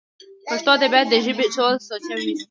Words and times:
پښتو 0.49 0.69
ادبيات 0.75 1.07
د 1.09 1.15
ژبې 1.25 1.47
ټول 1.55 1.73
سوچه 1.87 2.13
وييونو 2.17 2.39